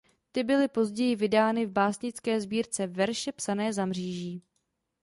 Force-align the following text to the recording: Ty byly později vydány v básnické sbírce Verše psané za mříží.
Ty 0.31 0.43
byly 0.43 0.67
později 0.67 1.15
vydány 1.15 1.65
v 1.65 1.71
básnické 1.71 2.41
sbírce 2.41 2.87
Verše 2.87 3.31
psané 3.31 3.73
za 3.73 3.85
mříží. 3.85 4.43